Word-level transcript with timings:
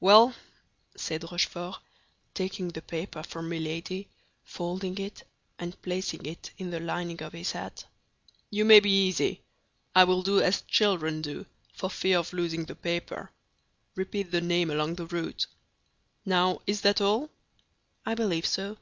"Well," 0.00 0.34
said 0.96 1.22
Rochefort, 1.22 1.76
taking 2.34 2.66
the 2.66 2.82
paper 2.82 3.22
from 3.22 3.48
Milady, 3.48 4.08
folding 4.42 4.98
it, 4.98 5.22
and 5.56 5.80
placing 5.82 6.26
it 6.26 6.50
in 6.58 6.70
the 6.70 6.80
lining 6.80 7.22
of 7.22 7.32
his 7.32 7.52
hat, 7.52 7.84
"you 8.50 8.64
may 8.64 8.80
be 8.80 8.90
easy. 8.90 9.40
I 9.94 10.02
will 10.02 10.24
do 10.24 10.40
as 10.42 10.62
children 10.62 11.22
do, 11.22 11.46
for 11.74 11.90
fear 11.90 12.18
of 12.18 12.32
losing 12.32 12.64
the 12.64 12.74
paper—repeat 12.74 14.32
the 14.32 14.40
name 14.40 14.68
along 14.72 14.96
the 14.96 15.06
route. 15.06 15.46
Now, 16.24 16.58
is 16.66 16.80
that 16.80 17.00
all?" 17.00 17.30
"I 18.04 18.16
believe 18.16 18.46
so." 18.46 18.78